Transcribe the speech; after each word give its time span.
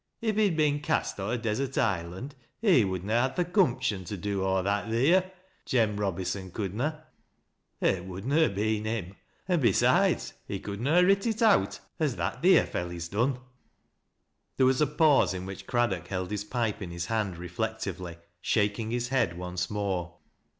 11 0.23 0.39
he'd 0.41 0.53
a 0.53 0.55
bin 0.55 0.79
cast 0.79 1.19
o' 1.19 1.29
a 1.29 1.37
desert 1.37 1.77
island, 1.77 2.33
he 2.59 2.83
would 2.83 3.03
na 3.03 3.21
had 3.29 3.35
th' 3.35 3.53
gumption 3.53 4.03
to 4.03 4.17
do 4.17 4.43
aw 4.43 4.63
that 4.63 4.89
theer— 4.89 5.31
Jem 5.67 5.95
Robyson 5.99 6.49
could 6.49 6.73
na 6.73 6.93
It 7.79 8.07
could 8.09 8.25
na 8.25 8.47
ha' 8.47 8.51
been 8.55 8.85
him— 8.85 9.13
an' 9.47 9.59
besides, 9.59 10.33
he 10.47 10.59
could 10.59 10.81
na 10.81 10.95
ha 11.01 11.05
writ 11.05 11.27
it 11.27 11.43
out, 11.43 11.79
as 11.99 12.15
that 12.15 12.41
theer 12.41 12.65
felly's 12.65 13.09
done." 13.09 13.41
There 14.57 14.65
was 14.65 14.81
a 14.81 14.87
pause, 14.87 15.35
in 15.35 15.45
which 15.45 15.67
Craddock 15.67 16.07
held 16.07 16.31
his 16.31 16.45
pipe 16.45 16.81
in 16.81 16.89
his 16.89 17.05
hand 17.05 17.37
reflectively— 17.37 18.17
shaking 18.41 18.89
his 18.89 19.09
head 19.09 19.37
once 19.37 19.69
more. 19.69 20.15